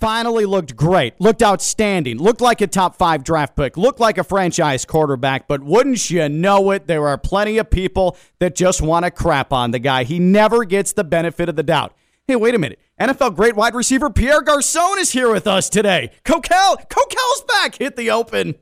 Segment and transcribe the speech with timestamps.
[0.00, 4.24] finally looked great, looked outstanding, looked like a top five draft pick, looked like a
[4.24, 5.48] franchise quarterback.
[5.48, 9.52] But wouldn't you know it, there are plenty of people that just want to crap
[9.52, 10.04] on the guy.
[10.04, 11.94] He never gets the benefit of the doubt.
[12.26, 12.78] Hey, wait a minute.
[13.00, 16.10] NFL great wide receiver Pierre Garcon is here with us today.
[16.24, 17.76] Kokell, Kokell's back.
[17.76, 18.54] Hit the open.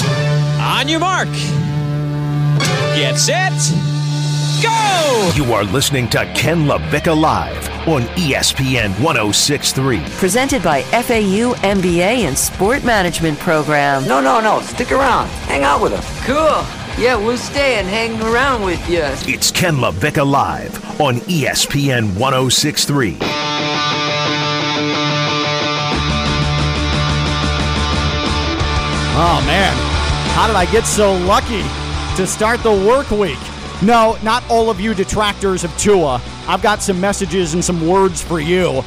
[0.00, 1.28] On your mark.
[2.94, 3.97] Get set.
[4.62, 5.32] Go!
[5.36, 10.00] You are listening to Ken LaVicka Live on ESPN 1063.
[10.16, 14.06] Presented by FAU MBA and Sport Management Program.
[14.08, 14.60] No, no, no.
[14.62, 15.28] Stick around.
[15.46, 16.26] Hang out with us.
[16.26, 16.64] Cool.
[17.00, 19.02] Yeah, we'll stay and hang around with you.
[19.32, 23.18] It's Ken LaVicka Live on ESPN 1063.
[29.20, 29.74] Oh, man.
[30.34, 31.62] How did I get so lucky
[32.16, 33.38] to start the work week?
[33.80, 36.20] No, not all of you detractors of Tua.
[36.48, 38.82] I've got some messages and some words for you.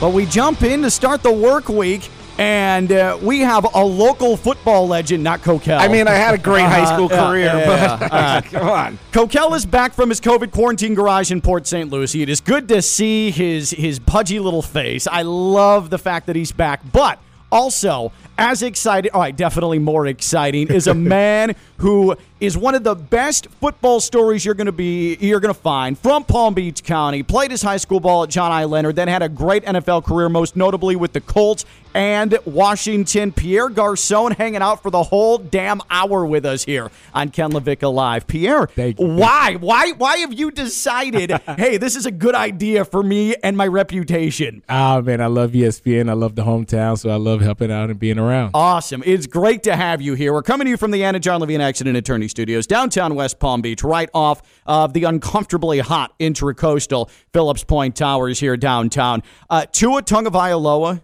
[0.00, 4.36] But we jump in to start the work week, and uh, we have a local
[4.36, 5.80] football legend, not Kokell.
[5.80, 8.40] I mean, I had a great high school Uh-huh, career, yeah, yeah, but yeah.
[8.60, 8.98] come on.
[9.10, 11.90] Kokell is back from his COVID quarantine garage in Port St.
[11.90, 12.22] Lucie.
[12.22, 15.08] It is good to see his his pudgy little face.
[15.08, 17.18] I love the fact that he's back, but
[17.50, 22.84] also as exciting, all right, definitely more exciting, is a man who is one of
[22.84, 26.82] the best football stories you're going to be you're going to find from Palm Beach
[26.82, 27.22] County.
[27.22, 28.64] Played his high school ball at John I.
[28.64, 33.32] Leonard, then had a great NFL career, most notably with the Colts and Washington.
[33.32, 37.92] Pierre Garcon hanging out for the whole damn hour with us here on Ken LaVicka
[37.92, 38.26] Live.
[38.26, 39.06] Pierre, Thank you.
[39.06, 41.30] why, why, why have you decided?
[41.56, 44.62] hey, this is a good idea for me and my reputation.
[44.68, 46.08] Ah, man, I love ESPN.
[46.08, 48.52] I love the hometown, so I love helping out and being around.
[48.54, 49.02] Awesome.
[49.04, 50.32] It's great to have you here.
[50.32, 53.60] We're coming to you from the Anna John Levine Accident Attorney Studios, downtown West Palm
[53.62, 59.22] Beach, right off of the uncomfortably hot intracoastal Phillips Point Towers here downtown.
[59.50, 61.02] Uh, Tua Tagovailoa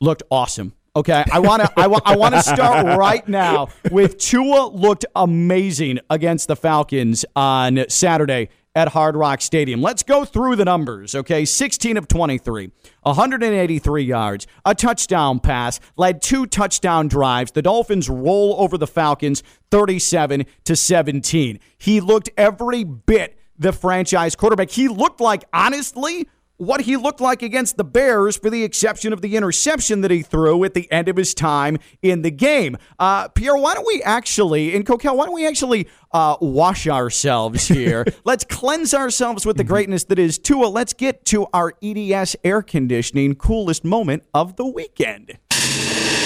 [0.00, 0.72] looked awesome.
[0.94, 5.04] Okay, I want to I, wa- I want to start right now with Tua looked
[5.14, 9.80] amazing against the Falcons on Saturday at Hard Rock Stadium.
[9.80, 11.46] Let's go through the numbers, okay?
[11.46, 12.70] 16 of 23,
[13.02, 17.52] 183 yards, a touchdown pass, led two touchdown drives.
[17.52, 21.58] The Dolphins roll over the Falcons 37 to 17.
[21.78, 24.70] He looked every bit the franchise quarterback.
[24.70, 29.20] He looked like honestly what he looked like against the Bears, for the exception of
[29.20, 32.76] the interception that he threw at the end of his time in the game.
[32.98, 37.68] Uh, Pierre, why don't we actually, and Kokell, why don't we actually uh, wash ourselves
[37.68, 38.04] here?
[38.24, 40.66] let's cleanse ourselves with the greatness that is Tua.
[40.66, 45.38] Let's get to our EDS air conditioning coolest moment of the weekend.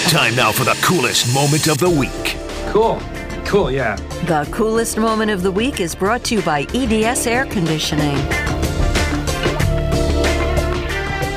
[0.09, 2.37] Time now for the coolest moment of the week.
[2.71, 3.01] Cool.
[3.45, 3.95] Cool, yeah.
[4.27, 8.60] The coolest moment of the week is brought to you by EDS Air Conditioning.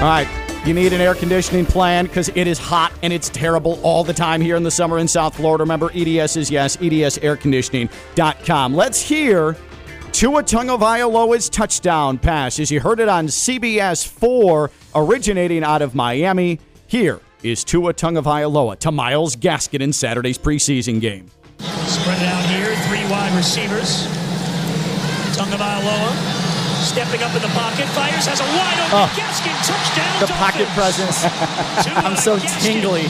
[0.05, 0.29] All right.
[0.67, 4.13] You need an air conditioning plan because it is hot and it's terrible all the
[4.13, 5.65] time here in the summer in South Florida.
[5.65, 8.75] Remember, EDS is yes, edsairconditioning.com.
[8.75, 9.57] Let's hear
[10.13, 16.61] Tua Tagovailoa's touchdown pass as you heard it on CBS 4, originating out of Miami.
[16.87, 21.31] Here is Tua Tagovailoa to Myles Gaskin in Saturday's preseason game.
[21.61, 24.07] Spread it out here, three wide receivers.
[25.35, 26.44] Tagovailoa
[26.85, 29.09] stepping up in the pocket, fires, has a wide open Oh.
[29.17, 30.21] Gaskin touchdown.
[30.21, 31.25] The pocket presence.
[32.05, 32.63] I'm so Gaskin.
[32.83, 33.05] tingly.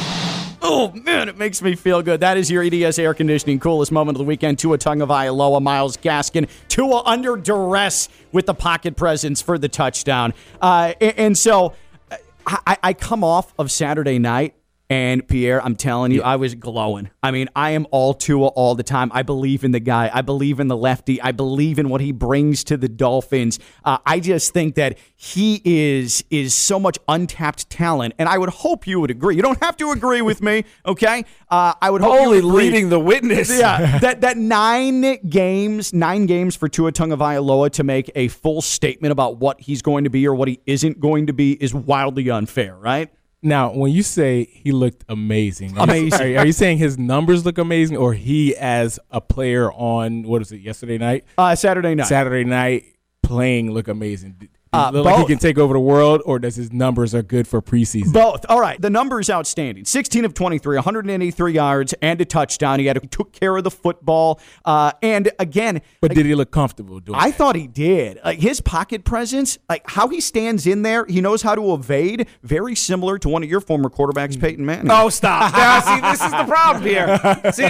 [0.67, 2.21] Oh man, it makes me feel good.
[2.21, 4.59] That is your EDS air conditioning coolest moment of the weekend.
[4.59, 10.33] Tua Tagovailoa, Myles Gaskin, Tua under duress with the pocket presence for the touchdown.
[10.63, 11.75] Uh, and, and so
[12.11, 14.55] uh, I, I come off of Saturday night.
[14.95, 17.11] And Pierre, I'm telling you, I was glowing.
[17.21, 19.11] I mean, I am all Tua all the time.
[19.13, 20.09] I believe in the guy.
[20.15, 21.21] I believe in the lefty.
[21.21, 23.59] I believe in what he brings to the Dolphins.
[23.85, 28.51] Uh, I just think that he is is so much untapped talent, and I would
[28.51, 29.35] hope you would agree.
[29.35, 31.25] You don't have to agree with me, okay?
[31.51, 33.51] Uh, I would hope Holy leading the witness.
[33.51, 39.11] Yeah, that that nine games, nine games for Tua Tagovailoa to make a full statement
[39.11, 42.31] about what he's going to be or what he isn't going to be is wildly
[42.31, 43.11] unfair, right?
[43.45, 46.37] Now, when you say he looked amazing, are you- Amazing.
[46.37, 50.39] are, are you saying his numbers look amazing, or he as a player on what
[50.41, 52.07] was it yesterday night, Uh, Saturday night.
[52.07, 52.85] Saturday night
[53.23, 54.49] playing look amazing?
[54.75, 57.15] Does Uh, it look like he can take over the world, or does his numbers
[57.15, 58.13] are good for preseason?
[58.13, 58.45] Both.
[58.49, 58.81] All right.
[58.81, 59.85] The number is outstanding.
[59.85, 62.81] 16 of 23, 183 yards and a touchdown.
[62.81, 64.41] He had took care of the football.
[64.65, 67.19] Uh, and again, but did he look comfortable doing?
[67.19, 67.37] I that?
[67.37, 68.19] thought he did.
[68.25, 72.27] Like his pocket presence, like how he stands in there, he knows how to evade.
[72.43, 74.91] Very similar to one of your former quarterbacks, Peyton Manning.
[74.91, 75.53] Oh, stop!
[75.65, 77.53] Now, see, this is the problem here.
[77.53, 77.69] See,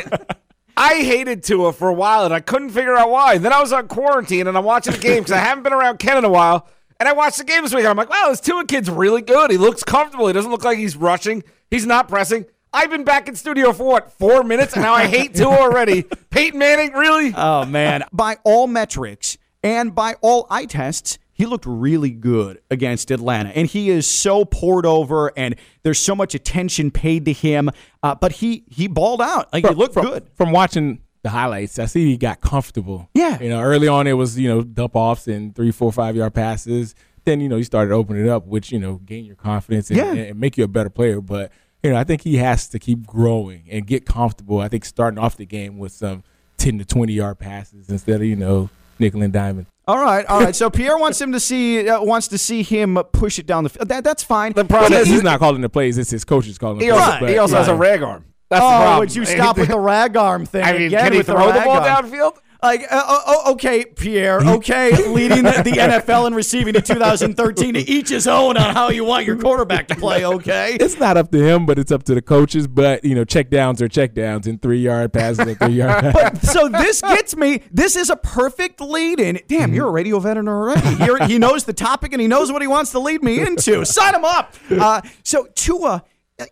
[0.76, 3.38] I hated Tua for a while, and I couldn't figure out why.
[3.38, 5.98] Then I was on quarantine, and I'm watching the game because I haven't been around
[5.98, 6.66] Ken in a while.
[7.00, 7.84] And I watched the game this week.
[7.84, 9.50] I'm like, wow, this Tua kid's really good.
[9.50, 10.26] He looks comfortable.
[10.26, 11.42] He doesn't look like he's rushing.
[11.70, 12.46] He's not pressing.
[12.72, 16.02] I've been back in studio for what four minutes, and now I hate Tua already.
[16.30, 17.32] Peyton Manning, really?
[17.36, 18.02] Oh man!
[18.12, 23.68] by all metrics and by all eye tests, he looked really good against Atlanta, and
[23.68, 25.54] he is so poured over, and
[25.84, 27.70] there's so much attention paid to him.
[28.02, 29.52] Uh, but he he balled out.
[29.52, 30.28] Like he looked from, good.
[30.34, 33.08] From watching the highlights, I see he got comfortable.
[33.14, 33.40] Yeah.
[33.42, 36.34] You know, early on it was, you know, dump offs and three, four, five yard
[36.34, 36.94] passes.
[37.24, 39.96] Then, you know, you started opening it up, which, you know, gain your confidence and,
[39.98, 40.12] Yeah.
[40.12, 41.20] and make you a better player.
[41.22, 41.50] But,
[41.82, 44.60] you know, I think he has to keep growing and get comfortable.
[44.60, 46.22] I think starting off the game with some
[46.58, 48.68] 10 to 20 yard passes instead of, you know,
[48.98, 49.66] nickel and diamond.
[49.88, 50.54] All right, all right.
[50.54, 53.70] So Pierre wants him to see uh, wants to see him push it down the
[53.70, 53.88] field.
[53.88, 54.52] That that's fine.
[54.52, 55.98] The problem But is he's not calling the plays.
[55.98, 57.02] It's his coaches calling the he plays.
[57.02, 58.24] also, but- he also has a rag arm.
[58.50, 58.98] That's the oh, problem.
[59.00, 60.64] would you stop with the rag arm thing?
[60.64, 62.10] I mean, again can he with throw the rag ball arm?
[62.10, 62.38] downfield?
[62.64, 64.40] Like, uh, oh, oh, okay, Pierre.
[64.54, 67.74] Okay, leading the, the NFL in receiving in 2013.
[67.74, 70.24] To each his own on how you want your quarterback to play.
[70.24, 70.76] Okay.
[70.80, 72.66] It's not up to him, but it's up to the coaches.
[72.66, 76.12] But you know, check downs are check downs, and three yard passes are three yard.
[76.14, 77.62] But so this gets me.
[77.70, 79.40] This is a perfect lead in.
[79.48, 80.80] Damn, you're a radio veteran already.
[80.96, 83.84] He, he knows the topic and he knows what he wants to lead me into.
[83.84, 84.54] Sign him up.
[84.70, 86.04] Uh, so Tua,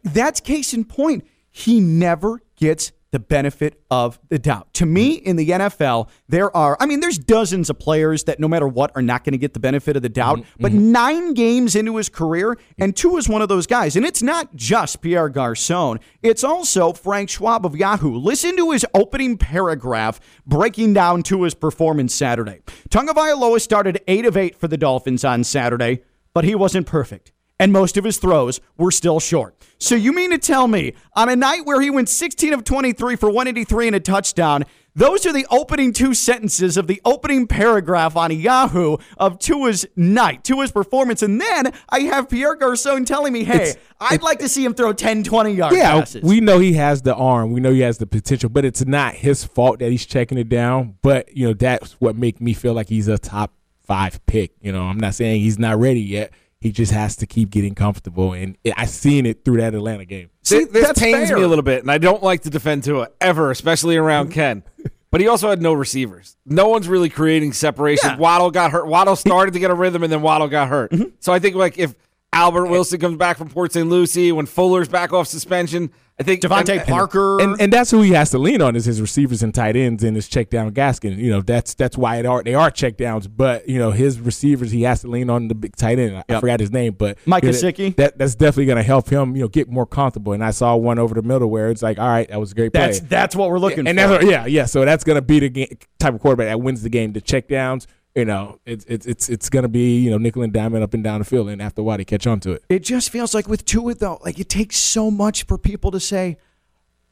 [0.03, 1.25] that's case in point.
[1.53, 4.73] He never gets the benefit of the doubt.
[4.75, 5.29] To me, hmm.
[5.29, 8.91] in the NFL, there are, I mean, there's dozens of players that no matter what
[8.97, 10.39] are not going to get the benefit of the doubt.
[10.39, 10.63] Mm-hmm.
[10.63, 10.93] But mm-hmm.
[10.93, 13.97] nine games into his career, and Tua is one of those guys.
[13.97, 18.17] And it's not just Pierre Garcon, it's also Frank Schwab of Yahoo.
[18.17, 22.61] Listen to his opening paragraph breaking down Tua's performance Saturday.
[22.89, 26.03] Tagovailoa started 8 of 8 for the Dolphins on Saturday,
[26.33, 27.33] but he wasn't perfect
[27.63, 29.55] and most of his throws were still short.
[29.79, 33.15] So you mean to tell me on a night where he went 16 of 23
[33.15, 34.65] for 183 and a touchdown,
[34.97, 40.43] those are the opening two sentences of the opening paragraph on Yahoo of Tua's night,
[40.43, 41.23] Tua's performance.
[41.23, 44.93] And then I have Pierre Garcon telling me, hey, I'd like to see him throw
[44.93, 46.23] 10, 20 yard yeah, passes.
[46.25, 47.53] we know he has the arm.
[47.53, 50.49] We know he has the potential, but it's not his fault that he's checking it
[50.49, 50.97] down.
[51.01, 53.53] But you know, that's what make me feel like he's a top
[53.87, 54.53] five pick.
[54.61, 56.33] You know, I'm not saying he's not ready yet.
[56.63, 60.31] He just has to keep getting comfortable, and I seen it through that Atlanta game.
[60.45, 61.39] See, this that's pains fair.
[61.39, 64.63] me a little bit, and I don't like to defend Tua ever, especially around Ken.
[65.11, 66.37] But he also had no receivers.
[66.47, 68.11] No one's really creating separation.
[68.11, 68.17] Yeah.
[68.17, 68.87] Waddle got hurt.
[68.87, 70.93] Waddle started to get a rhythm, and then Waddle got hurt.
[70.93, 71.09] Mm-hmm.
[71.19, 71.97] So I think like if
[72.35, 73.89] Albert Wilson comes back from Port St.
[73.89, 77.41] Lucie, when Fuller's back off suspension, I think DeVante and- and- Parker.
[77.41, 80.03] And and that's who he has to lean on is his receivers and tight ends
[80.03, 81.19] and his check down Gaskin.
[81.19, 83.29] You know, that's that's why it are they are check downs.
[83.29, 86.17] But you know, his receivers he has to lean on the big tight end.
[86.17, 89.11] I, I forgot his name, but Mike you know, That that's definitely going to help
[89.11, 89.37] him.
[89.37, 90.33] You know, get more comfortable.
[90.33, 92.55] And I saw one over the middle where it's like, all right, that was a
[92.55, 92.87] great play.
[92.87, 94.09] that's, that's what we're looking and for.
[94.09, 94.65] that's yeah, yeah.
[94.65, 97.13] So that's going to be the game, type of quarterback that wins the game.
[97.13, 97.87] The check downs.
[98.15, 101.03] You know, it's it's it's it's to be you know nickel and diamond up and
[101.03, 102.65] down the field, and after a while they catch on to it.
[102.69, 106.01] It just feels like with Tua though, like it takes so much for people to
[106.01, 106.37] say,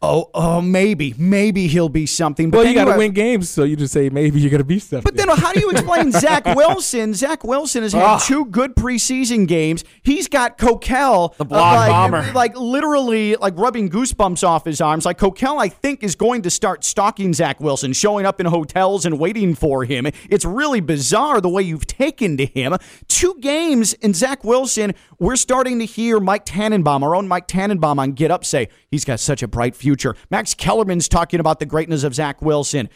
[0.02, 3.64] "Oh, oh, maybe, maybe he'll be something." But Well, you got to win games, so
[3.64, 5.02] you just say maybe you're going to be something.
[5.02, 7.14] But then, how do you explain Zach Wilson?
[7.14, 8.18] Zach Wilson has had ah.
[8.18, 9.84] two good preseason games.
[10.02, 12.32] He's got Kokell, the uh, block like, bomber.
[12.32, 15.04] like literally like rubbing goosebumps off his arms.
[15.04, 19.04] Like Kokell, I think, is going to start stalking Zach Wilson, showing up in hotels
[19.04, 20.06] and waiting for him.
[20.28, 22.76] It's really bizarre the way you've taken to him.
[23.08, 24.94] Two games and Zach Wilson.
[25.18, 29.04] We're starting to hear Mike Tannenbaum, our own Mike Tannenbaum, on Get Up say he's
[29.04, 29.89] got such a bright future.
[30.30, 32.88] Max Kellerman's talking about the greatness of Zach Wilson.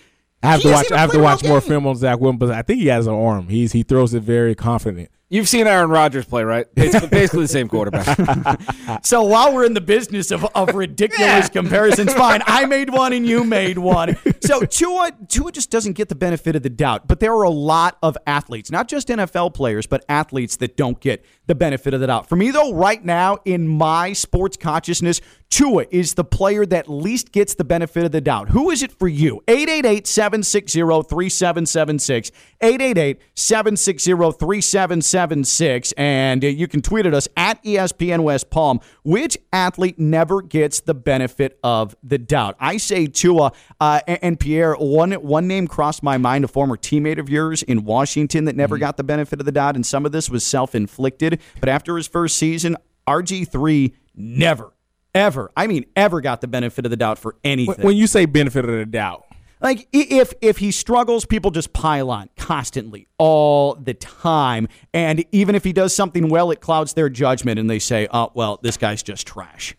[0.43, 0.93] I have He to watch.
[0.93, 1.69] I have to watch more game.
[1.71, 3.49] film on Zach Wilson, but I think he has an arm.
[3.49, 5.09] He's he throws it very confident.
[5.31, 6.67] You've seen Aaron Rodgers play, right?
[6.77, 8.61] It's basically the same quarterback.
[9.03, 12.43] So while we're in the business of, of ridiculous comparisons, fine.
[12.47, 14.17] I made one and you made one.
[14.41, 17.09] So Tua, Tua just doesn't get the benefit of the doubt.
[17.09, 21.01] But there are a lot of athletes, not just NFL players, but athletes that don't
[21.01, 22.29] get the benefit of the doubt.
[22.29, 25.21] For me, though, right now in my sports consciousness,
[25.55, 28.49] Tua is the player that least gets the benefit of the doubt.
[28.49, 29.41] Who is it for you?
[29.47, 32.33] 888 760 3776.
[32.61, 35.93] 888 760 3776.
[35.93, 38.81] And uh, you can tweet at us at ESPN West Palm.
[39.05, 42.57] Which athlete never gets the benefit of the doubt?
[42.59, 43.53] I say Tua.
[43.81, 47.85] Uh, and, Pierre, one, one name crossed my mind, a former teammate of yours in
[47.85, 49.77] Washington that never got the benefit of the doubt.
[49.77, 51.41] And some of this was self inflicted.
[51.61, 54.74] But after his first season, RG3 never,
[55.15, 57.85] ever, I mean, ever got the benefit of the doubt for anything.
[57.85, 59.27] When you say benefit of the doubt,
[59.61, 65.55] Like if if he struggles, people just pile on constantly, all the time, and even
[65.55, 68.77] if he does something well, it clouds their judgment, and they say, "Oh, well, this
[68.77, 69.75] guy's just trash."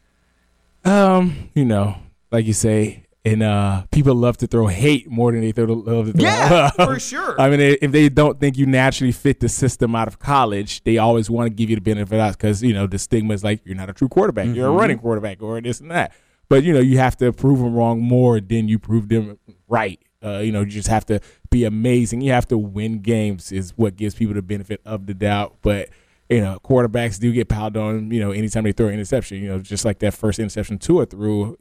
[0.86, 1.98] um, you know,
[2.32, 6.06] like you say, and uh, people love to throw hate more than they throw love
[6.08, 6.90] to throw Yeah, love.
[6.90, 7.40] for sure.
[7.42, 10.98] I mean, if they don't think you naturally fit the system out of college, they
[10.98, 13.62] always want to give you the benefit of because you know the stigma is like
[13.66, 14.80] you're not a true quarterback, you're a Mm-hmm.
[14.80, 16.14] running quarterback, or this and that.
[16.48, 20.00] But you know, you have to prove them wrong more than you prove them right.
[20.24, 22.22] Uh, you know, you just have to be amazing.
[22.22, 25.56] You have to win games is what gives people the benefit of the doubt.
[25.64, 25.90] But
[26.30, 28.10] you know, quarterbacks do get piled on.
[28.12, 31.06] You know, anytime they throw an interception, you know, just like that first interception Tua
[31.08, 31.58] threw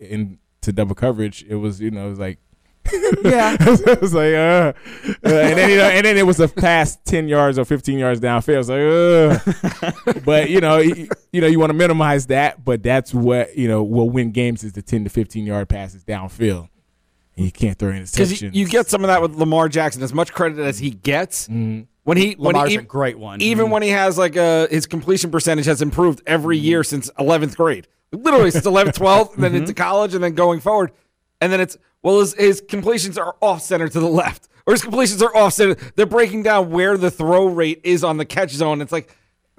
[0.64, 2.38] into double coverage, it was you know, it was like
[3.24, 3.56] Yeah.
[3.60, 4.72] it was like, uh,
[5.24, 7.98] uh, and then you know, and then it was a pass ten yards or fifteen
[7.98, 8.60] yards downfield.
[8.60, 10.20] It's like, uh.
[10.24, 13.68] but you know, you, you know, you want to minimize that, but that's what you
[13.68, 16.68] know will win games is the ten to fifteen yard passes downfield.
[17.36, 18.42] And you can't throw Because interceptions.
[18.42, 20.02] you, you get some of that with Lamar Jackson.
[20.02, 23.40] As much credit as he gets, when he when Lamar's he, a great one.
[23.40, 27.56] Even when he has like a his completion percentage has improved every year since 11th
[27.56, 27.88] grade.
[28.14, 30.92] Literally since 11th, 12th, and then into college, and then going forward.
[31.40, 34.82] And then it's well, his, his completions are off center to the left, or his
[34.82, 35.74] completions are off center.
[35.96, 38.80] They're breaking down where the throw rate is on the catch zone.
[38.82, 39.14] It's like,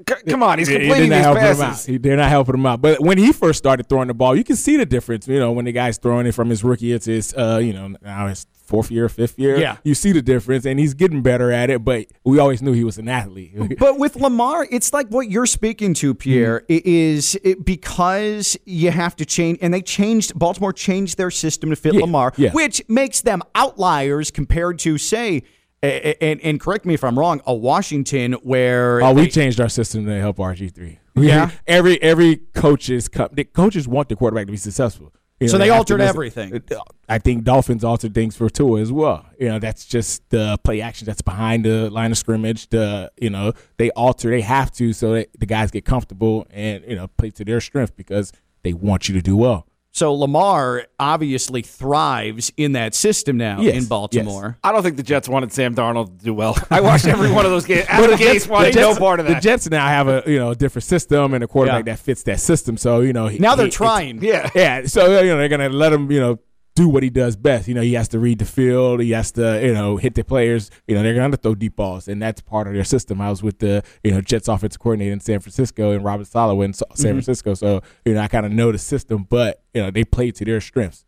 [0.07, 1.57] c- come on, he's completing these not helping him out.
[1.57, 1.85] passes.
[1.87, 2.81] He- They're not helping him out.
[2.81, 5.27] But when he first started throwing the ball, you can see the difference.
[5.27, 7.95] You know, when the guy's throwing it from his rookie, it's his, uh, you know,
[8.01, 9.57] now his fourth year, fifth year.
[9.57, 9.77] Yeah.
[9.83, 11.83] you see the difference, and he's getting better at it.
[11.83, 13.53] But we always knew he was an athlete.
[13.79, 16.87] But with Lamar, it's like what you're speaking to, Pierre, Mm-hmm.
[16.87, 21.75] is it because you have to change, and they changed, Baltimore changed their system to
[21.75, 22.51] fit Yeah, Lamar, yeah.
[22.51, 25.43] which makes them outliers compared to, say,
[25.83, 29.01] a- a- and, and correct me if I'm wrong, a Washington where.
[29.03, 30.99] Oh, we they- changed our system to help RG three.
[31.15, 31.51] Yeah?
[31.67, 35.13] every every coaches co- the coaches want the quarterback to be successful.
[35.45, 36.61] You So they altered everything.
[37.07, 39.25] I think Dolphins altered things for Tua as well.
[39.39, 42.69] You know, that's just the play action that's behind the line of scrimmage.
[42.69, 46.83] The you know they alter, they have to, so that the guys get comfortable and
[46.87, 48.31] you know play to their strength because
[48.63, 49.67] they want you to do well.
[49.95, 54.57] So Lamar obviously thrives in that system now Yes, in Baltimore.
[54.61, 56.57] I don't think the Jets wanted Sam Darnold to do well.
[56.69, 57.85] I watched every one of those games.
[57.87, 59.35] But Gase wanted no part of The.
[59.35, 61.93] Jets now have a you know a different system and a quarterback Yeah.
[61.93, 62.75] that fits that system.
[62.75, 64.21] So you know he- Now they're he- trying.
[64.21, 64.49] yeah.
[64.53, 66.39] Yeah, so you know they're gonna let him, you know,
[66.75, 67.67] do what he does best.
[67.67, 68.99] You know, he has to read the field.
[68.99, 70.69] He has to, you know, hit the players.
[70.87, 73.21] You know, they're gonna throw deep balls, and that's part of their system.
[73.21, 76.63] I was with the, you know, Jets offensive coordinator in San Francisco and Robert Saleh
[76.65, 79.81] in Sa- San Francisco, so you know I kind of know the system, but you
[79.81, 81.05] know they play to their strengths.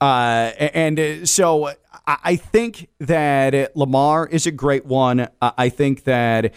[0.00, 1.74] Uh, and uh, so I,
[2.22, 5.26] I think that Lamar is a great one.
[5.42, 6.54] Uh, I think that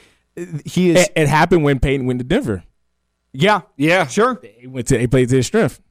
[0.65, 1.07] he is.
[1.07, 2.63] It, it happened when Peyton went to Denver.
[3.33, 4.05] yeah, Yeah.
[4.05, 4.39] sure.
[4.59, 5.81] He went to they played to his strength.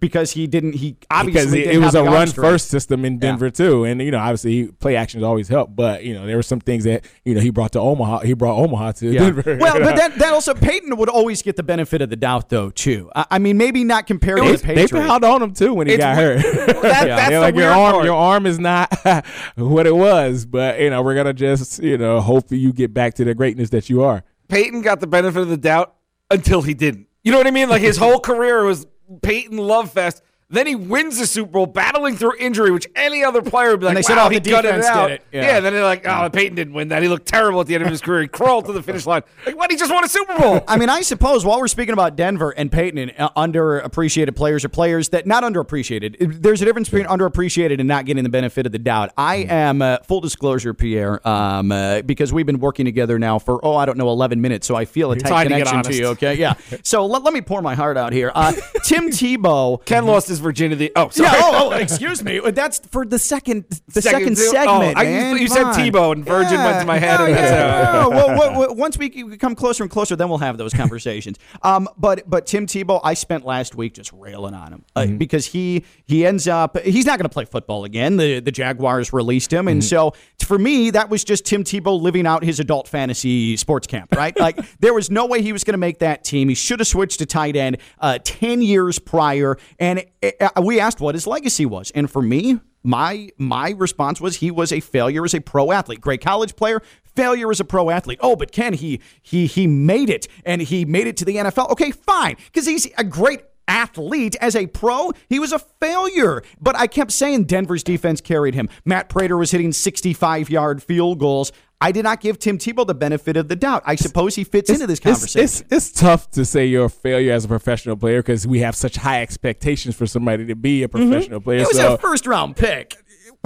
[0.00, 0.72] Because he didn't.
[0.74, 2.48] He obviously because it, didn't it was have a run arm strength.
[2.50, 6.12] first system in Denver too, and you know obviously play actions always help, but you
[6.12, 8.18] know there were some things that you know he brought to Omaha.
[8.22, 9.20] He brought Omaha to Yeah.
[9.30, 9.56] Denver.
[9.60, 12.70] Well, but that, that also Peyton would always get the benefit of the doubt, though.
[12.70, 13.12] Too.
[13.14, 15.08] I, I mean, maybe not compared to they, the they Patriots.
[15.24, 16.42] on him too when he It's got hurt.
[16.42, 16.66] That-
[17.06, 17.14] Yeah.
[17.16, 18.04] that's They're the like your weird arm, part.
[18.06, 18.92] your arm is not
[19.54, 23.14] what it was, but you know we're gonna just you know hope you get back
[23.14, 24.24] to the greatness that you are.
[24.48, 25.94] Peyton got the benefit of the doubt
[26.28, 27.06] until he didn't.
[27.22, 27.68] You know what I mean?
[27.68, 28.84] Like his whole career was
[29.22, 30.22] Peyton love fest.
[30.48, 33.86] Then he wins the Super Bowl battling through injury, which any other player would be
[33.86, 35.08] like, And they said, wow, "Oh, he the gutted it out.
[35.08, 35.42] did it." Yeah.
[35.42, 35.60] Yeah.
[35.60, 37.02] then they're like, oh, Peyton didn't win that.
[37.02, 38.22] He looked terrible at the end of his career.
[38.22, 39.22] He crawled to the finish line.
[39.44, 39.72] Like, what?
[39.72, 40.60] He just won a Super Bowl.
[40.68, 44.64] I mean, I suppose while we're speaking about Denver and Peyton and uh, underappreciated players
[44.64, 48.66] or players that not underappreciated, there's a difference between underappreciated and not getting the benefit
[48.66, 49.12] of the doubt.
[49.16, 49.50] I Mm-hmm.
[49.52, 53.76] am uh, full disclosure, Pierre, um, uh, because we've been working together now for oh,
[53.76, 55.98] I don't know, 11 minutes, so I feel a tight to connection to, honest.
[55.98, 56.06] you.
[56.08, 56.54] Okay, yeah.
[56.84, 58.30] So let, let me pour my heart out here.
[58.34, 58.52] Uh,
[58.84, 59.84] Tim Tebow.
[59.84, 60.90] Ken lost his virginity.
[60.96, 61.28] Oh, sorry.
[61.30, 62.40] Yeah, oh, oh, excuse me.
[62.40, 64.96] That's for the second, the second, Second segment.
[64.96, 65.36] Oh, I- man.
[65.38, 65.64] you said.
[65.66, 68.06] Tebow and Virgin went to my head Yeah, that's yeah, yeah.
[68.08, 71.38] well, well, well, once we come closer and closer, then we'll have those conversations.
[71.62, 75.46] um, but but Tim Tebow, I spent last week just railing on him uh, because
[75.46, 78.16] he he ends up he's not going to play football again.
[78.16, 80.12] The the Jaguars released him, and so
[80.46, 84.14] for me that was just Tim Tebow living out his adult fantasy sports camp.
[84.14, 86.48] Right, like there was no way he was going to make that team.
[86.48, 91.00] He should have switched to tight end uh, ten years prior, and uh, we asked
[91.00, 95.24] what his legacy was, and for me my my response was he was a failure
[95.24, 96.00] as a pro athlete.
[96.00, 96.80] Great college player,
[97.16, 98.20] failure as a pro athlete.
[98.22, 101.70] Oh, but Ken, he he he made it and he made it to the NFL.
[101.70, 105.12] Okay, fine, because he's a great athlete as a pro.
[105.28, 108.68] He was a failure, but I kept saying Denver's defense carried him.
[108.84, 111.52] Matt Prater was hitting 65 yard field goals.
[111.80, 113.82] I did not give Tim Tebow the benefit of the doubt.
[113.84, 115.44] I suppose he fits into this conversation.
[115.44, 118.74] It's, it's, tough to say you're a failure as a professional player because we have
[118.74, 121.10] such high expectations for somebody to be a mm-hmm.
[121.10, 121.60] professional player.
[121.60, 122.96] it was so, a first round pick.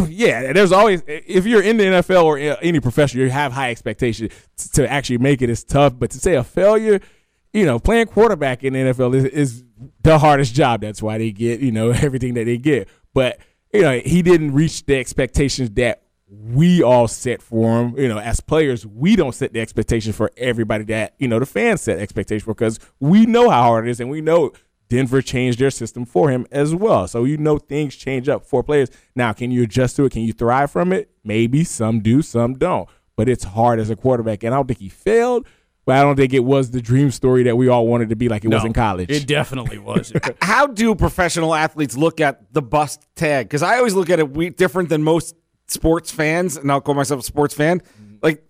[0.08, 4.32] yeah, there's always if you're in the NFL or any profession, you have high expectations
[4.74, 5.50] to actually make it.
[5.50, 7.00] It's tough, but to say a failure,
[7.52, 9.64] you know, playing quarterback in the NFL is, is
[10.02, 10.80] the hardest job.
[10.80, 12.88] That's why they get you know everything that they get.
[13.14, 13.38] But
[13.72, 17.98] you know, he didn't reach the expectations that we all set for him.
[17.98, 21.46] You know, as players, we don't set the expectation for everybody that, you know, the
[21.46, 24.52] fans set expectations because we know how hard it is and we know
[24.88, 27.06] Denver changed their system for him as well.
[27.06, 28.90] So you know things change up for players.
[29.14, 30.12] Now, can you adjust to it?
[30.12, 31.10] Can you thrive from it?
[31.24, 32.88] Maybe some do, some don't.
[33.16, 34.42] But it's hard as a quarterback.
[34.42, 35.46] And I don't think he failed,
[35.90, 38.28] but I don't think it was the dream story that we all wanted to be
[38.28, 39.10] like it was in college.
[39.10, 40.12] It definitely was.
[40.40, 43.48] How do professional athletes look at the bust tag?
[43.48, 45.34] Because I always look at it we, different than most
[45.66, 47.82] sports fans, and I'll call myself a sports fan.
[48.22, 48.46] Like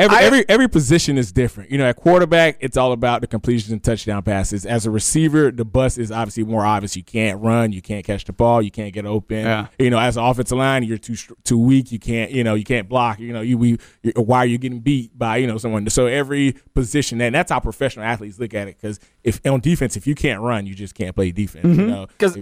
[0.00, 1.70] Every, I- every every position is different.
[1.70, 4.64] You know, at quarterback, it's all about the completions and touchdown passes.
[4.64, 6.96] As a receiver, the bus is obviously more obvious.
[6.96, 9.38] You can't run, you can't catch the ball, you can't get open.
[9.38, 9.66] Yeah.
[9.78, 11.92] You know, as an offensive line, you're too too weak.
[11.92, 13.20] You can't, you know, you can't block.
[13.20, 13.78] You know, you we
[14.16, 15.88] why are you getting beat by you know someone?
[15.90, 18.76] So every position, and that's how professional athletes look at it.
[18.80, 21.64] Because if on defense, if you can't run, you just can't play defense.
[21.64, 21.90] You mm-hmm.
[21.90, 22.36] know, Because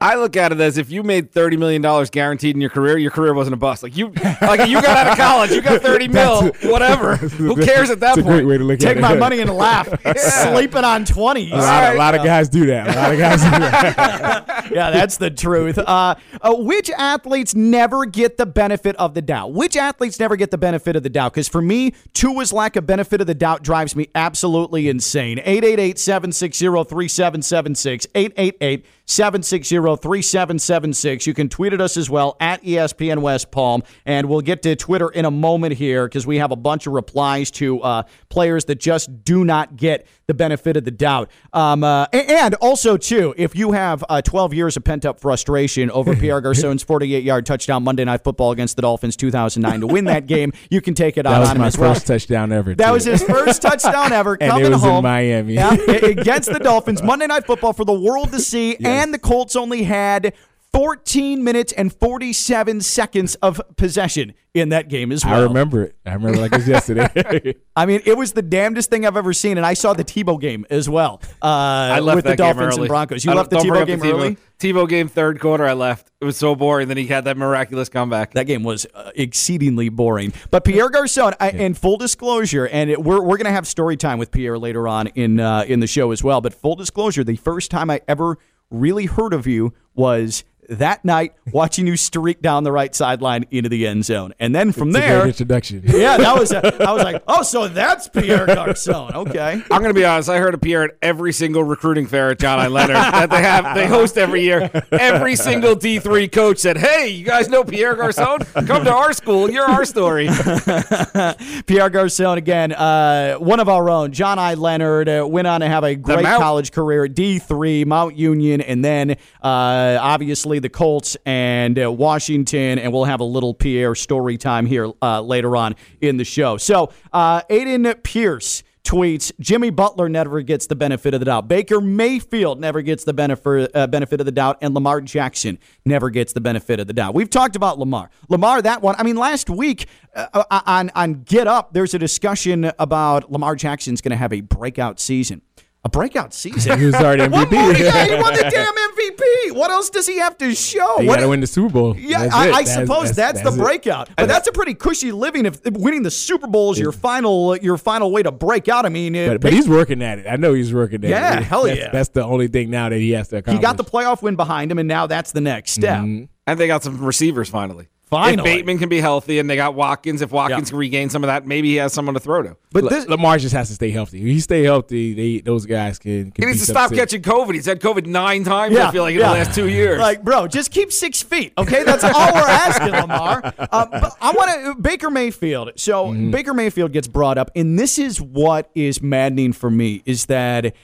[0.00, 2.98] I look at it as if you made thirty million dollars guaranteed in your career,
[2.98, 3.82] your career wasn't a bust.
[3.82, 4.08] Like you,
[4.42, 7.16] like you got out of college, you got thirty mil, whatever.
[7.16, 8.34] Who cares at that That's a point?
[8.36, 9.00] great way to look Take at it.
[9.02, 9.86] my money and laugh.
[10.18, 11.52] Sleeping on 20s.
[11.52, 12.88] A lot, of, a lot of guys do that.
[12.88, 14.70] A lot of guys do that.
[14.72, 15.78] yeah, that's the truth.
[15.78, 19.52] Uh, uh, which athletes never get the benefit of the doubt?
[19.52, 21.32] Which athletes never get the benefit of the doubt?
[21.34, 25.38] Because for me, Tua's lack of benefit of the doubt drives me absolutely insane.
[25.40, 28.06] 888 760 3776.
[28.14, 31.26] 888 760 3776.
[31.26, 33.82] You can tweet at us as well at ESPN West Palm.
[34.04, 36.92] And we'll get to Twitter in a moment here because we have a bunch of
[36.92, 41.30] replies to uh, players that just do not get the benefit of the doubt.
[41.52, 45.90] Um, uh, and also, too, if you have uh, 12 years of pent up frustration
[45.90, 50.04] over Pierre Garcon's 48 yard touchdown Monday Night Football against the Dolphins 2009 to win
[50.04, 51.94] that game, you can take it That out on him as well.
[51.94, 52.74] first touchdown ever.
[52.74, 52.92] That too.
[52.92, 55.02] was his first touchdown ever coming was in home.
[55.02, 55.54] Miami.
[55.54, 57.02] Yeah, against the Dolphins.
[57.02, 58.76] Monday Night Football for the world to see.
[58.84, 60.34] And the Colts only had
[60.72, 65.34] 14 minutes and 47 seconds of possession in that game as well.
[65.34, 65.96] I remember it.
[66.06, 67.54] I remember like it was yesterday.
[67.76, 69.56] I mean, it was the damnedest thing I've ever seen.
[69.58, 72.54] And I saw the Tebow game as well uh, I left with the that game
[72.54, 72.82] Dolphins early.
[72.82, 73.24] and Broncos.
[73.24, 74.36] You left the don't- don't Tebow game up the early?
[74.60, 75.66] Tebow game third quarter.
[75.66, 76.10] I left.
[76.20, 76.86] It was so boring.
[76.88, 78.34] Then he had that miraculous comeback.
[78.34, 80.32] That game was uh, exceedingly boring.
[80.50, 83.96] But Pierre Garcon, I, in full disclosure, and it, we're, we're going to have story
[83.96, 86.40] time with Pierre later on in uh, in the show as well.
[86.42, 88.36] But full disclosure, the first time I ever
[88.70, 93.68] really heard of you was that night watching you streak down the right sideline into
[93.68, 95.82] the end zone, and then from It's a there, great introduction.
[95.86, 96.52] yeah, that was.
[96.52, 99.14] I was like, oh, so that's Pierre Garcon.
[99.14, 99.52] Okay.
[99.70, 100.28] I'm going to be honest.
[100.28, 102.68] I heard of Pierre at every single recruiting fair at John I.
[102.68, 103.74] Leonard that they have.
[103.74, 104.70] They host every year.
[104.92, 108.38] Every single D3 coach said, "Hey, you guys know Pierre Garcon?
[108.66, 109.50] Come to our school.
[109.50, 110.28] You're our story."
[111.66, 114.12] Pierre Garcon again, uh, one of our own.
[114.12, 114.54] John I.
[114.54, 118.84] Leonard uh, went on to have a great college career at D3, Mount Union, and
[118.84, 122.78] then uh, obviously the Colts and uh, Washington.
[122.78, 126.56] And we'll have a little Pierre story time here uh, later on in the show.
[126.56, 131.48] So, uh, Aiden Pierce tweets Jimmy Butler never gets the benefit of the doubt.
[131.48, 136.10] Baker Mayfield never gets the benefit uh, benefit of the doubt, and Lamar Jackson never
[136.10, 137.14] gets the benefit of the doubt.
[137.14, 138.10] We've talked about Lamar.
[138.28, 138.94] Lamar, that one.
[138.98, 144.00] I mean, last week uh, on on Get Up, there's a discussion about Lamar Jackson's
[144.00, 145.42] going to have a breakout season.
[145.82, 146.78] A breakout season.
[146.78, 147.52] He was already What MVP.
[147.52, 147.72] more?
[147.72, 149.56] Yeah, he won the damn MVP.
[149.56, 151.00] What else does he have to show?
[151.00, 151.96] You What- got to win the Super Bowl.
[151.96, 152.38] yeah, That's I.
[152.42, 153.56] I That's- suppose that's, the it.
[153.56, 155.46] breakout, but that's a pretty cushy living.
[155.46, 158.84] If if winning the Super Bowl is your final your final way to break out,
[158.84, 160.26] I mean, But, but he's working at it.
[160.28, 161.34] I know he's working at Yeah, it.
[161.36, 161.90] Yeah, hell That's- yeah.
[161.90, 163.58] That's the only thing now that he has to accomplish.
[163.58, 166.00] he got the playoff win behind him, and now that's the next step.
[166.00, 166.24] Mm-hmm.
[166.46, 167.88] And they got some receivers finally.
[168.10, 168.50] Finally.
[168.50, 170.20] If Bateman can be healthy, and they got Watkins.
[170.20, 170.70] If Watkins Yeah.
[170.70, 172.56] can regain some of that, maybe he has someone to throw to.
[172.72, 174.18] But this, Lamar just has to stay healthy.
[174.18, 176.32] If he stay healthy, they, those guys can.
[176.32, 177.54] can He needs to stop some catching COVID.
[177.54, 178.74] He's had COVID nine times.
[178.74, 179.28] yeah, I feel like in yeah.
[179.28, 180.00] the last two years.
[180.00, 181.84] like bro, just keep six feet, okay?
[181.84, 183.42] That's all we're asking, Lamar.
[183.58, 185.72] Uh, but I want to Baker Mayfield.
[185.76, 186.30] So Mm-hmm.
[186.32, 190.74] Baker Mayfield gets brought up, and this is what is maddening for me is that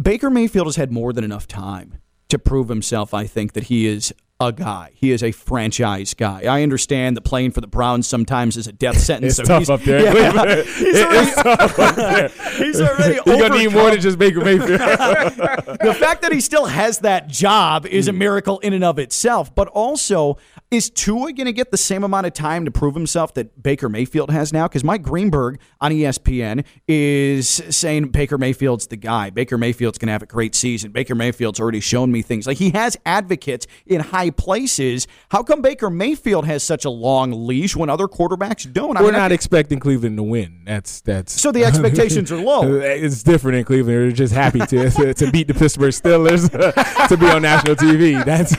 [0.00, 3.12] Baker Mayfield has had more than enough time to prove himself.
[3.12, 4.92] I think that he is a guy.
[4.94, 6.44] He is a franchise guy.
[6.44, 9.38] I understand that playing for the Browns sometimes is a death sentence.
[9.38, 10.02] It's so tough he's, up there.
[10.02, 14.80] Yeah, he's already, he's already He's gonna need more than just Baker Mayfield.
[14.80, 18.16] the fact that he still has that job is a mm.
[18.16, 19.54] miracle in and of itself.
[19.54, 20.38] But also,
[20.70, 23.88] Is Tua going to get the same amount of time to prove himself that Baker
[23.88, 24.68] Mayfield has now?
[24.68, 29.30] Because Mike Greenberg on ESPN is saying Baker Mayfield's the guy.
[29.30, 30.92] Baker Mayfield's going to have a great season.
[30.92, 32.46] Baker Mayfield's already shown me things.
[32.46, 35.08] Like he has advocates in high places.
[35.32, 38.94] How come Baker Mayfield has such a long leash when other quarterbacks don't?
[38.94, 40.62] We're mean, I not can- expecting Cleveland to win.
[40.66, 42.78] That's that's so the expectations are low.
[43.00, 43.98] It's different in Cleveland.
[43.98, 46.48] They're just happy to to, to beat the Pittsburgh Steelers
[47.08, 48.24] to be on national TV.
[48.24, 48.54] That's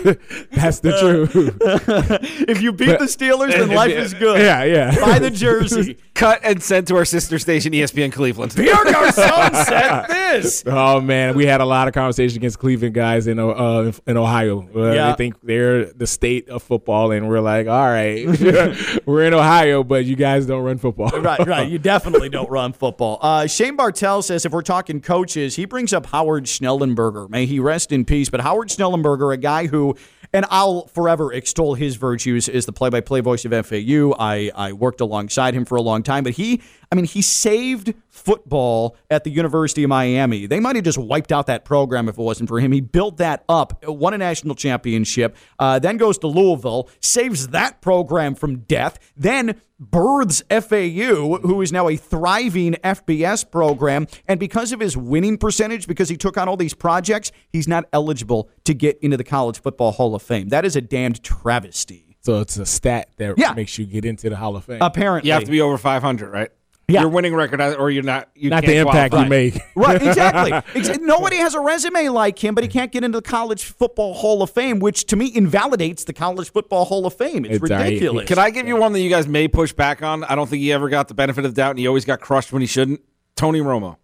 [0.51, 2.00] that's the truth.
[2.09, 4.39] if you beat the Steelers, then life is good.
[4.41, 4.99] Yeah, yeah.
[4.99, 5.97] Buy the jersey.
[6.13, 8.53] Cut and sent to our sister station, ESPN Cleveland.
[8.55, 9.11] Pierre Garcon
[9.65, 10.63] said this.
[10.67, 14.67] Oh man, we had a lot of conversation against Cleveland guys in uh, in Ohio.
[14.75, 15.11] Uh, Yeah.
[15.11, 18.27] They think they're the state of football, and we're like, all right,
[19.05, 21.09] we're in Ohio, but you guys don't run football.
[21.21, 21.67] right, right.
[21.67, 23.17] You definitely don't run football.
[23.21, 27.29] Uh, Shane Bartell says if we're talking coaches, he brings up Howard Schnellenberger.
[27.29, 28.29] May he rest in peace.
[28.29, 29.95] But Howard Schnellenberger, a guy who,
[30.33, 34.13] and I'll forever extol his virtues, as the play-by-play voice of FAU.
[34.17, 37.93] I I worked alongside him for a long time, but he, I mean, he saved
[38.11, 40.45] football at the University of Miami.
[40.45, 42.71] They might have just wiped out that program if it wasn't for him.
[42.71, 47.81] He built that up, won a national championship, uh, then goes to Louisville, saves that
[47.81, 54.05] program from death, then births FAU, who is now a thriving FBS program.
[54.27, 57.85] And because of his winning percentage, because he took on all these projects, he's not
[57.93, 60.49] eligible to get into the College Football Hall of Fame.
[60.49, 62.17] That is a damned travesty.
[62.23, 63.53] So it's a stat that Yeah.
[63.53, 64.77] makes you get into the Hall of Fame.
[64.81, 65.29] Apparently.
[65.29, 66.49] You have to be over 500, right?
[66.91, 67.01] Yeah.
[67.01, 68.29] Your winning record, uh, or you're not.
[68.35, 69.59] You Not can't the impact you make.
[69.75, 70.51] Right, exactly.
[70.81, 74.13] Ex- Nobody has a resume like him, but he can't get into the College Football
[74.13, 77.45] Hall of Fame, which to me invalidates the College Football Hall of Fame.
[77.45, 77.85] It's, It's all right.
[77.85, 78.27] ridiculous.
[78.27, 80.23] Can I give you one that you guys may push back on?
[80.23, 82.19] I don't think he ever got the benefit of the doubt, and he always got
[82.21, 83.01] crushed when he shouldn't.
[83.35, 83.97] Tony Romo.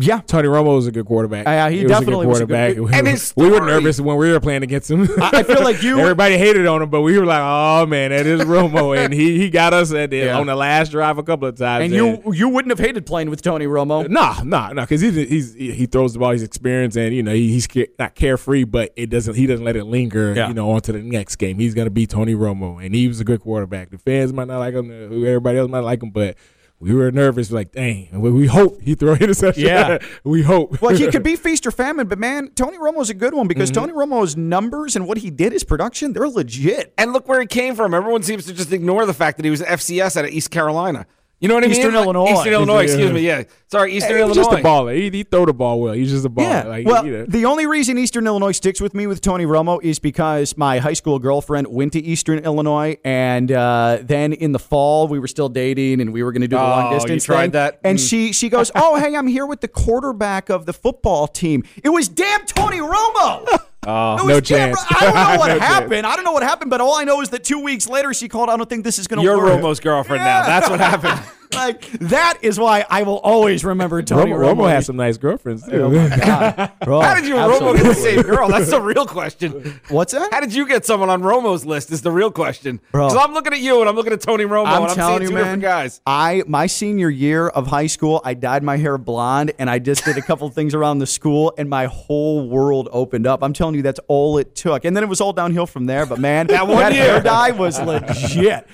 [0.00, 0.20] Yeah.
[0.26, 1.46] Tony Romo was a good quarterback.
[1.46, 2.76] Yeah, he was definitely a was a good quarterback.
[2.76, 5.08] good- and his we were nervous when we were playing against him.
[5.20, 8.10] I- I feel like you- Everybody hated on him, but we were like, "Oh man,
[8.10, 10.38] that is Romo," and he he got us at the, Yeah.
[10.38, 11.84] on the last drive a couple of times.
[11.84, 14.08] And you you wouldn't have hated playing with Tony Romo.
[14.08, 17.32] Nah, nah, nah, because he's he's he throws the ball, he's experienced, and you know
[17.34, 17.66] he- he's
[17.98, 20.48] not carefree, but it doesn't he doesn't let it linger, Yeah.
[20.48, 21.58] you know, onto the next game.
[21.58, 23.90] He's gonna be Tony Romo, and he was a good quarterback.
[23.90, 24.90] The fans might not like him,
[25.26, 26.36] everybody else might like him, but
[26.80, 29.64] we were nervous, like, dang, we, we hope he throw interception.
[29.64, 29.98] Yeah.
[30.24, 30.80] we hope.
[30.80, 33.70] Well, he could be feast or famine, but man, Tony Romo's a good one because
[33.70, 33.80] Mm-hmm.
[33.80, 36.94] Tony Romo's numbers and what he did, his production, they're legit.
[36.96, 37.92] And look where he came from.
[37.92, 41.06] Everyone seems to just ignore the fact that he was FCS out of East Carolina.
[41.40, 41.76] You know what I mean?
[41.76, 42.32] Eastern Illinois.
[42.32, 43.20] Eastern Illinois, excuse me.
[43.20, 43.44] Yeah.
[43.70, 44.50] Sorry, Eastern Hey, he's Illinois.
[44.56, 44.96] just a baller.
[44.96, 45.92] He, he throw the ball well.
[45.92, 46.42] He's just a baller.
[46.42, 46.62] Yeah.
[46.64, 47.26] Like, well, you know.
[47.26, 50.94] the only reason Eastern Illinois sticks with me with Tony Romo is because my high
[50.94, 55.48] school girlfriend went to Eastern Illinois, and uh, then in the fall we were still
[55.48, 57.50] dating, and we were going to do the Oh, long you distance tried thing.
[57.52, 57.80] that?
[57.84, 58.08] And Mm.
[58.08, 61.62] she she goes, "Oh, hey, I'm here with the quarterback of the football team.
[61.84, 63.46] It was damn Tony Romo."
[63.90, 64.78] Oh, no chance.
[64.90, 65.64] I don't know what No chance.
[65.64, 66.06] happened.
[66.06, 68.28] I don't know what happened, but all I know is that two weeks later she
[68.28, 68.50] called.
[68.50, 69.60] I don't think this is going to You're work.
[69.62, 70.44] Romo's girlfriend now.
[70.44, 71.20] That's what happened.
[71.52, 74.56] Like that is why I will always remember Tony Romo, Romo.
[74.56, 75.82] Romo has some nice girlfriends too.
[75.82, 76.72] Oh my God.
[76.84, 78.48] Bro, How did you and Romo get the same girl?
[78.48, 79.80] That's the real question.
[79.88, 80.32] What's that?
[80.32, 81.90] How did you get someone on Romo's list?
[81.90, 82.80] Is the real question.
[82.92, 85.18] Because I'm looking at you and I'm looking at Tony Romo I'm and I'm telling
[85.18, 85.44] seeing you, two man.
[85.44, 86.00] different guys.
[86.06, 90.04] I my senior year of high school, I dyed my hair blonde, and I just
[90.04, 93.42] did a couple things around the school, and my whole world opened up.
[93.42, 96.06] I'm telling you, that's all it took, and then it was all downhill from there.
[96.06, 97.04] But man, that one year.
[97.04, 98.66] hair dye was legit.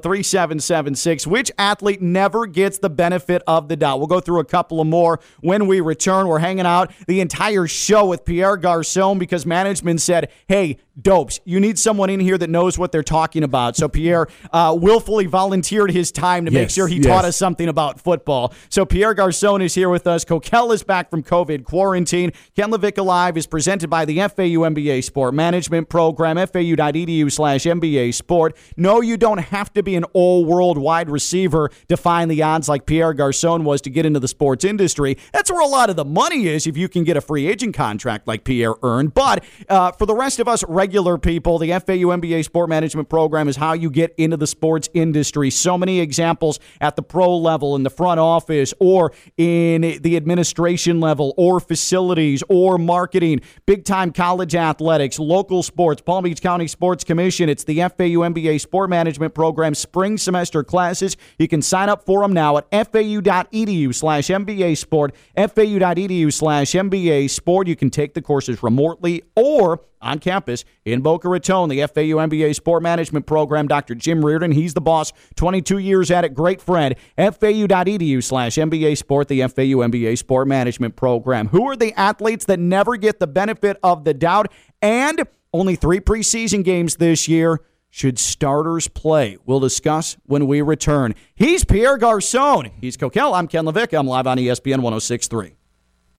[0.03, 1.27] 888-760-3776.
[1.27, 3.99] Which athlete never gets the benefit of the doubt?
[3.99, 6.29] We'll go through a couple of more when we return.
[6.29, 11.61] We're hanging out the entire show with Pierre Garcon because management said, "Hey, dopes, you
[11.61, 15.91] need someone in here that knows what they're talking about." So Pierre uh, willfully volunteered
[15.91, 17.07] his time to make sure he yes.
[17.07, 18.53] taught us something about football.
[18.69, 20.25] So Pierre Garcon is here with us.
[20.25, 22.33] Kokell is back from COVID quarantine.
[22.55, 28.15] Ken LaVicka Live is presented by the FAU MBA Sport Management Program, fau.edu slash MBA
[28.15, 28.57] Sport.
[28.77, 32.87] No, you don't have to be an all-world wide receiver to find the odds like
[32.87, 35.17] Pierre Garcon was to get into the sports industry.
[35.33, 37.75] That's where a lot of the money is if you can get a free agent
[37.75, 39.15] contract like Pierre earned.
[39.15, 43.47] But uh, for the rest of us regular people, the FAU MBA Sport Management Program
[43.47, 45.49] is how you get into the sports industry.
[45.49, 50.99] So many examples at the pro level, in the front office, or in the administration
[50.99, 57.05] level, or facilities, or marketing, big time college athletics, local sports, Palm Beach County Sports
[57.05, 57.49] Commission.
[57.49, 61.17] It's the FAU MBA Sport Management Program spring semester classes.
[61.39, 67.31] You can sign up for them now at fau.edu slash MBA Sport, fau.edu slash MBA
[67.31, 67.69] Sport.
[67.69, 72.55] You can take the courses remotely or on campus in Boca Raton, the FAU MBA
[72.55, 73.69] Sport Management Program.
[73.69, 73.95] Dr.
[73.95, 76.35] Jim Riordan, he's the boss, 22 years at it.
[76.35, 76.95] Great friend.
[77.17, 81.49] FAU.edu slash MBA Sport, the FAU MBA Sport Management Program.
[81.49, 84.53] Who are the athletes that never get the benefit of the doubt?
[84.81, 87.61] And only three preseason games this year.
[87.95, 89.37] Should starters play?
[89.45, 91.15] We'll discuss when we return.
[91.35, 92.71] He's Pierre Garcon.
[92.81, 93.35] He's Kokell.
[93.35, 93.97] I'm Ken Levick.
[93.97, 95.57] I'm live on ESPN 1063.